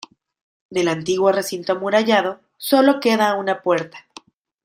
Del 0.71 0.87
antiguo 0.87 1.31
recinto 1.31 1.73
amurallado 1.73 2.39
sólo 2.57 2.99
queda 2.99 3.35
una 3.37 3.61
puerta. 3.61 4.07